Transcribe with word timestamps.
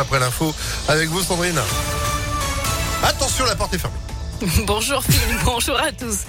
après 0.00 0.18
l'info 0.18 0.54
avec 0.88 1.08
vous 1.08 1.22
Sandrine. 1.22 1.60
Attention, 3.04 3.44
la 3.44 3.54
porte 3.54 3.74
est 3.74 3.78
fermée. 3.78 3.96
Bonjour 4.66 5.02
Phil, 5.04 5.36
bonjour 5.44 5.78
à 5.78 5.92
tous. 5.92 6.20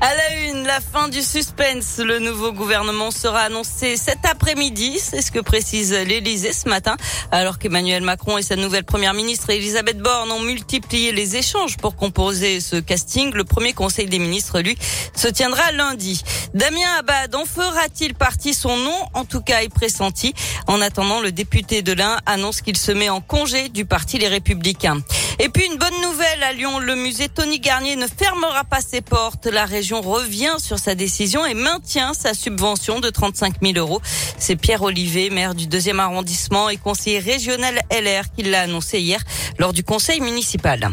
À 0.00 0.14
la 0.14 0.48
une, 0.48 0.64
la 0.64 0.80
fin 0.80 1.08
du 1.08 1.22
suspense. 1.22 1.98
Le 1.98 2.18
nouveau 2.18 2.52
gouvernement 2.52 3.12
sera 3.12 3.42
annoncé 3.42 3.96
cet 3.96 4.24
après-midi. 4.24 4.98
C'est 4.98 5.22
ce 5.22 5.30
que 5.30 5.38
précise 5.38 5.92
l'Elysée 5.92 6.52
ce 6.52 6.68
matin. 6.68 6.96
Alors 7.30 7.58
qu'Emmanuel 7.58 8.02
Macron 8.02 8.38
et 8.38 8.42
sa 8.42 8.56
nouvelle 8.56 8.82
première 8.82 9.14
ministre 9.14 9.50
Elisabeth 9.50 9.98
Borne 9.98 10.32
ont 10.32 10.40
multiplié 10.40 11.12
les 11.12 11.36
échanges 11.36 11.76
pour 11.76 11.94
composer 11.94 12.60
ce 12.60 12.76
casting, 12.76 13.32
le 13.34 13.44
premier 13.44 13.72
conseil 13.72 14.06
des 14.06 14.18
ministres, 14.18 14.60
lui, 14.60 14.76
se 15.14 15.28
tiendra 15.28 15.70
lundi. 15.70 16.22
Damien 16.54 16.90
Abad 16.98 17.34
en 17.36 17.44
fera-t-il 17.44 18.14
partie? 18.14 18.54
Son 18.54 18.76
nom, 18.76 18.98
en 19.14 19.24
tout 19.24 19.42
cas, 19.42 19.62
est 19.62 19.68
pressenti. 19.68 20.34
En 20.66 20.80
attendant, 20.80 21.20
le 21.20 21.30
député 21.30 21.82
de 21.82 21.92
l'Ain 21.92 22.16
annonce 22.26 22.62
qu'il 22.62 22.76
se 22.76 22.90
met 22.90 23.10
en 23.10 23.20
congé 23.20 23.68
du 23.68 23.84
parti 23.84 24.18
Les 24.18 24.28
Républicains. 24.28 25.02
Et 25.42 25.48
puis 25.48 25.64
une 25.64 25.78
bonne 25.78 26.02
nouvelle 26.02 26.42
à 26.42 26.52
Lyon, 26.52 26.80
le 26.80 26.94
musée 26.94 27.30
Tony 27.30 27.60
Garnier 27.60 27.96
ne 27.96 28.06
fermera 28.06 28.62
pas 28.64 28.82
ses 28.82 29.00
portes. 29.00 29.46
La 29.46 29.64
région 29.64 30.02
revient 30.02 30.56
sur 30.58 30.78
sa 30.78 30.94
décision 30.94 31.46
et 31.46 31.54
maintient 31.54 32.12
sa 32.12 32.34
subvention 32.34 33.00
de 33.00 33.08
35 33.08 33.54
000 33.62 33.78
euros. 33.78 34.02
C'est 34.36 34.56
Pierre 34.56 34.82
Olivier, 34.82 35.30
maire 35.30 35.54
du 35.54 35.66
deuxième 35.66 35.98
arrondissement 35.98 36.68
et 36.68 36.76
conseiller 36.76 37.20
régional 37.20 37.80
LR, 37.90 38.24
qui 38.36 38.42
l'a 38.42 38.60
annoncé 38.60 39.00
hier 39.00 39.22
lors 39.58 39.72
du 39.72 39.82
conseil 39.82 40.20
municipal. 40.20 40.90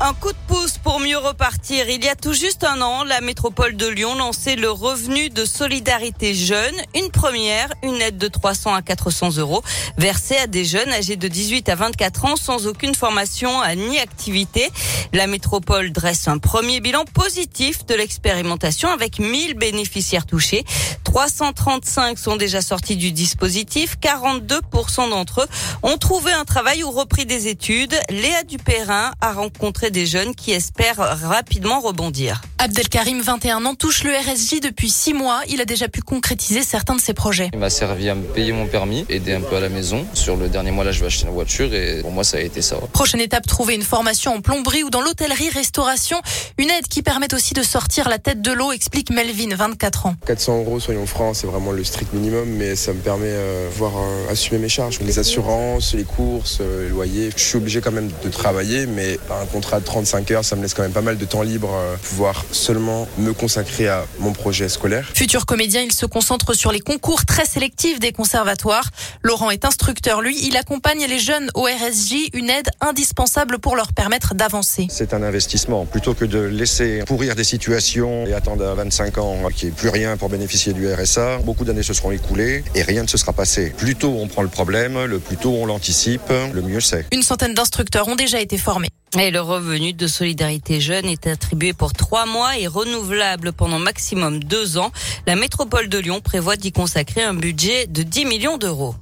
Un 0.00 0.14
coup 0.14 0.30
de 0.30 0.38
pouce 0.46 0.78
pour 0.78 1.00
mieux 1.00 1.18
repartir. 1.18 1.88
Il 1.88 2.04
y 2.04 2.08
a 2.08 2.14
tout 2.14 2.32
juste 2.32 2.62
un 2.62 2.80
an, 2.82 3.02
la 3.02 3.20
métropole 3.20 3.74
de 3.74 3.88
Lyon 3.88 4.14
lançait 4.14 4.54
le 4.54 4.70
revenu 4.70 5.28
de 5.28 5.44
solidarité 5.44 6.34
jeune. 6.34 6.74
Une 6.94 7.10
première, 7.10 7.72
une 7.82 8.00
aide 8.00 8.16
de 8.16 8.28
300 8.28 8.74
à 8.74 8.82
400 8.82 9.38
euros 9.38 9.60
versée 9.96 10.36
à 10.36 10.46
des 10.46 10.64
jeunes 10.64 10.90
âgés 10.90 11.16
de 11.16 11.26
18 11.26 11.68
à 11.68 11.74
24 11.74 12.26
ans 12.26 12.36
sans 12.36 12.68
aucune 12.68 12.94
formation 12.94 13.50
ni 13.76 13.98
activité. 13.98 14.70
La 15.12 15.26
métropole 15.26 15.90
dresse 15.90 16.28
un 16.28 16.38
premier 16.38 16.78
bilan 16.78 17.04
positif 17.04 17.84
de 17.86 17.96
l'expérimentation 17.96 18.90
avec 18.90 19.18
1000 19.18 19.54
bénéficiaires 19.54 20.26
touchés. 20.26 20.64
335 21.02 22.18
sont 22.18 22.36
déjà 22.36 22.62
sortis 22.62 22.96
du 22.96 23.10
dispositif. 23.10 23.96
42% 24.00 25.10
d'entre 25.10 25.40
eux 25.40 25.48
ont 25.82 25.96
trouvé 25.96 26.30
un 26.30 26.44
travail 26.44 26.84
ou 26.84 26.90
repris 26.92 27.26
des 27.26 27.48
études. 27.48 27.98
Léa 28.10 28.44
Dupérin 28.44 29.10
a 29.20 29.32
rencontré 29.32 29.87
des 29.90 30.06
jeunes 30.06 30.34
qui 30.34 30.52
espèrent 30.52 30.96
rapidement 30.96 31.80
rebondir. 31.80 32.42
Abdelkarim, 32.58 33.20
21 33.20 33.64
ans, 33.66 33.74
touche 33.74 34.02
le 34.02 34.10
RSJ 34.10 34.60
depuis 34.60 34.90
6 34.90 35.14
mois. 35.14 35.40
Il 35.48 35.60
a 35.60 35.64
déjà 35.64 35.88
pu 35.88 36.02
concrétiser 36.02 36.62
certains 36.62 36.96
de 36.96 37.00
ses 37.00 37.14
projets. 37.14 37.50
Il 37.52 37.58
m'a 37.58 37.70
servi 37.70 38.08
à 38.08 38.14
me 38.14 38.24
payer 38.24 38.52
mon 38.52 38.66
permis, 38.66 39.04
aider 39.08 39.32
un 39.32 39.40
peu 39.40 39.56
à 39.56 39.60
la 39.60 39.68
maison. 39.68 40.06
Sur 40.14 40.36
le 40.36 40.48
dernier 40.48 40.70
mois, 40.70 40.84
là, 40.84 40.92
je 40.92 41.00
vais 41.00 41.06
acheter 41.06 41.26
une 41.26 41.32
voiture 41.32 41.72
et 41.72 42.00
pour 42.02 42.10
moi, 42.10 42.24
ça 42.24 42.38
a 42.38 42.40
été 42.40 42.62
ça. 42.62 42.76
Prochaine 42.92 43.20
étape, 43.20 43.46
trouver 43.46 43.74
une 43.74 43.82
formation 43.82 44.34
en 44.34 44.40
plomberie 44.40 44.82
ou 44.82 44.90
dans 44.90 45.00
l'hôtellerie-restauration. 45.00 46.20
Une 46.58 46.70
aide 46.70 46.88
qui 46.88 47.02
permet 47.02 47.32
aussi 47.32 47.54
de 47.54 47.62
sortir 47.62 48.08
la 48.08 48.18
tête 48.18 48.42
de 48.42 48.52
l'eau, 48.52 48.72
explique 48.72 49.10
Melvin, 49.10 49.54
24 49.54 50.06
ans. 50.06 50.14
400 50.26 50.58
euros, 50.58 50.80
soyons 50.80 51.06
francs, 51.06 51.36
c'est 51.36 51.46
vraiment 51.46 51.72
le 51.72 51.84
strict 51.84 52.12
minimum, 52.12 52.48
mais 52.48 52.76
ça 52.76 52.92
me 52.92 52.98
permet 52.98 53.26
euh, 53.28 53.66
de 53.66 53.72
pouvoir 53.72 53.92
euh, 53.96 54.32
assumer 54.32 54.58
mes 54.58 54.68
charges. 54.68 54.98
Les 55.00 55.18
assurances, 55.18 55.94
les 55.94 56.04
courses, 56.04 56.58
euh, 56.60 56.84
les 56.84 56.88
loyers. 56.88 57.30
Je 57.36 57.42
suis 57.42 57.56
obligé 57.56 57.80
quand 57.80 57.92
même 57.92 58.10
de 58.24 58.28
travailler, 58.30 58.86
mais 58.86 59.18
un 59.30 59.46
contrat 59.46 59.77
de 59.80 59.84
35 59.84 60.30
heures, 60.30 60.44
ça 60.44 60.56
me 60.56 60.62
laisse 60.62 60.74
quand 60.74 60.82
même 60.82 60.92
pas 60.92 61.02
mal 61.02 61.18
de 61.18 61.24
temps 61.24 61.42
libre, 61.42 61.70
pouvoir 62.02 62.44
seulement 62.52 63.08
me 63.18 63.32
consacrer 63.32 63.88
à 63.88 64.04
mon 64.18 64.32
projet 64.32 64.68
scolaire. 64.68 65.10
Futur 65.14 65.46
comédien, 65.46 65.82
il 65.82 65.92
se 65.92 66.06
concentre 66.06 66.54
sur 66.54 66.72
les 66.72 66.80
concours 66.80 67.24
très 67.24 67.44
sélectifs 67.44 68.00
des 68.00 68.12
conservatoires. 68.12 68.90
Laurent 69.22 69.50
est 69.50 69.64
instructeur, 69.64 70.20
lui, 70.20 70.36
il 70.46 70.56
accompagne 70.56 71.04
les 71.06 71.18
jeunes 71.18 71.50
au 71.54 71.62
RSJ, 71.62 72.30
une 72.34 72.50
aide 72.50 72.68
indispensable 72.80 73.58
pour 73.58 73.76
leur 73.76 73.92
permettre 73.92 74.34
d'avancer. 74.34 74.86
C'est 74.90 75.14
un 75.14 75.22
investissement. 75.22 75.86
Plutôt 75.86 76.14
que 76.14 76.24
de 76.24 76.38
laisser 76.38 77.02
pourrir 77.06 77.34
des 77.34 77.44
situations 77.44 78.26
et 78.26 78.34
attendre 78.34 78.66
à 78.66 78.74
25 78.74 79.18
ans 79.18 79.48
qu'il 79.54 79.68
n'y 79.68 79.74
ait 79.74 79.76
plus 79.76 79.88
rien 79.88 80.16
pour 80.16 80.28
bénéficier 80.28 80.72
du 80.72 80.92
RSA, 80.92 81.38
beaucoup 81.38 81.64
d'années 81.64 81.82
se 81.82 81.92
seront 81.92 82.10
écoulées 82.10 82.64
et 82.74 82.82
rien 82.82 83.02
ne 83.02 83.08
se 83.08 83.18
sera 83.18 83.32
passé. 83.32 83.72
Plus 83.76 83.94
tôt 83.94 84.16
on 84.18 84.28
prend 84.28 84.42
le 84.42 84.48
problème, 84.48 85.04
le 85.04 85.18
plus 85.18 85.36
tôt 85.36 85.54
on 85.58 85.66
l'anticipe, 85.66 86.32
le 86.52 86.62
mieux 86.62 86.80
c'est. 86.80 87.06
Une 87.12 87.22
centaine 87.22 87.54
d'instructeurs 87.54 88.08
ont 88.08 88.16
déjà 88.16 88.40
été 88.40 88.58
formés. 88.58 88.88
Et 89.16 89.30
le 89.30 89.40
revenu 89.40 89.94
de 89.94 90.06
solidarité 90.06 90.80
jeune 90.80 91.06
est 91.06 91.26
attribué 91.26 91.72
pour 91.72 91.94
trois 91.94 92.26
mois 92.26 92.58
et 92.58 92.66
renouvelable 92.66 93.52
pendant 93.52 93.78
maximum 93.78 94.44
deux 94.44 94.76
ans. 94.76 94.92
La 95.26 95.34
métropole 95.34 95.88
de 95.88 95.98
Lyon 95.98 96.20
prévoit 96.20 96.56
d'y 96.56 96.72
consacrer 96.72 97.22
un 97.22 97.32
budget 97.32 97.86
de 97.86 98.02
10 98.02 98.26
millions 98.26 98.58
d'euros. 98.58 98.94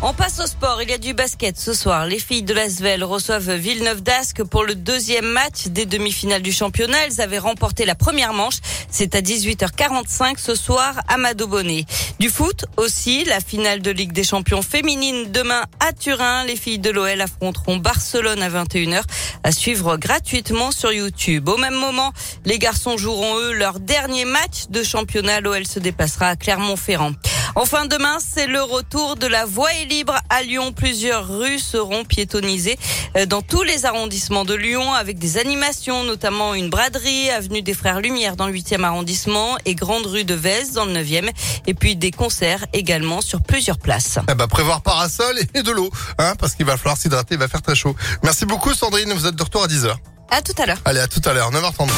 On 0.00 0.14
passe 0.14 0.38
au 0.38 0.46
sport. 0.46 0.80
Il 0.80 0.90
y 0.90 0.92
a 0.92 0.98
du 0.98 1.12
basket 1.12 1.58
ce 1.58 1.74
soir. 1.74 2.06
Les 2.06 2.20
filles 2.20 2.44
de 2.44 2.54
l'Asvel 2.54 3.02
reçoivent 3.02 3.50
Villeneuve 3.50 4.00
d'Ascq 4.00 4.44
pour 4.44 4.62
le 4.62 4.76
deuxième 4.76 5.26
match 5.26 5.66
des 5.66 5.86
demi-finales 5.86 6.40
du 6.40 6.52
championnat. 6.52 6.98
Elles 7.06 7.20
avaient 7.20 7.38
remporté 7.38 7.84
la 7.84 7.96
première 7.96 8.32
manche. 8.32 8.58
C'est 8.88 9.16
à 9.16 9.20
18h45 9.20 10.38
ce 10.38 10.54
soir 10.54 11.00
à 11.08 11.16
Madobonnet. 11.16 11.84
Du 12.20 12.30
foot 12.30 12.66
aussi. 12.76 13.24
La 13.24 13.40
finale 13.40 13.82
de 13.82 13.90
Ligue 13.90 14.12
des 14.12 14.22
champions 14.22 14.62
féminine 14.62 15.32
demain 15.32 15.64
à 15.80 15.92
Turin. 15.92 16.44
Les 16.44 16.54
filles 16.54 16.78
de 16.78 16.90
l'OL 16.90 17.20
affronteront 17.20 17.78
Barcelone 17.78 18.40
à 18.40 18.48
21h 18.48 19.02
à 19.42 19.50
suivre 19.50 19.96
gratuitement 19.96 20.70
sur 20.70 20.92
YouTube. 20.92 21.48
Au 21.48 21.56
même 21.56 21.74
moment, 21.74 22.12
les 22.44 22.60
garçons 22.60 22.96
joueront 22.96 23.36
eux 23.40 23.52
leur 23.52 23.80
dernier 23.80 24.24
match 24.24 24.68
de 24.70 24.84
championnat. 24.84 25.40
L'OL 25.40 25.66
se 25.66 25.80
dépassera 25.80 26.28
à 26.28 26.36
Clermont-Ferrand. 26.36 27.14
Enfin, 27.60 27.86
demain, 27.86 28.18
c'est 28.20 28.46
le 28.46 28.62
retour 28.62 29.16
de 29.16 29.26
la 29.26 29.44
voie 29.44 29.72
est 29.74 29.86
libre 29.86 30.14
à 30.30 30.42
Lyon. 30.42 30.72
Plusieurs 30.72 31.26
rues 31.26 31.58
seront 31.58 32.04
piétonnisées 32.04 32.78
euh, 33.16 33.26
dans 33.26 33.42
tous 33.42 33.64
les 33.64 33.84
arrondissements 33.84 34.44
de 34.44 34.54
Lyon 34.54 34.94
avec 34.94 35.18
des 35.18 35.38
animations, 35.38 36.04
notamment 36.04 36.54
une 36.54 36.70
braderie, 36.70 37.30
avenue 37.30 37.60
des 37.60 37.74
Frères 37.74 38.00
Lumière 38.00 38.36
dans 38.36 38.46
le 38.46 38.52
8e 38.52 38.84
arrondissement 38.84 39.58
et 39.64 39.74
grande 39.74 40.06
rue 40.06 40.22
de 40.22 40.34
Vez 40.34 40.70
dans 40.72 40.84
le 40.84 40.92
9e. 40.92 41.32
Et 41.66 41.74
puis 41.74 41.96
des 41.96 42.12
concerts 42.12 42.64
également 42.72 43.20
sur 43.20 43.42
plusieurs 43.42 43.78
places. 43.78 44.20
Eh 44.30 44.36
ben, 44.36 44.46
prévoir 44.46 44.80
parasol 44.82 45.36
et 45.52 45.62
de 45.64 45.72
l'eau, 45.72 45.90
hein, 46.18 46.34
parce 46.38 46.54
qu'il 46.54 46.64
va 46.64 46.76
falloir 46.76 46.96
s'hydrater, 46.96 47.34
il 47.34 47.40
va 47.40 47.48
faire 47.48 47.62
très 47.62 47.74
chaud. 47.74 47.96
Merci 48.22 48.46
beaucoup 48.46 48.72
Sandrine, 48.72 49.12
vous 49.12 49.26
êtes 49.26 49.34
de 49.34 49.42
retour 49.42 49.64
à 49.64 49.66
10h. 49.66 49.96
À 50.30 50.42
tout 50.42 50.54
à 50.62 50.66
l'heure. 50.66 50.78
Allez, 50.84 51.00
à 51.00 51.08
tout 51.08 51.22
à 51.24 51.32
l'heure, 51.32 51.50
9h33. 51.50 51.88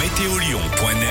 Météolion.net 0.00 1.08